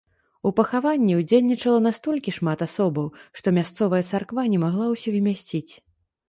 У 0.49 0.51
пахаванні 0.59 1.17
ўдзельнічала 1.19 1.79
настолькі 1.87 2.33
шмат 2.37 2.63
асобаў, 2.67 3.05
што 3.41 3.47
мясцовая 3.59 4.01
царква 4.09 4.47
не 4.55 4.59
магла 4.65 4.89
ўсіх 4.95 5.13
змясціць. 5.21 5.73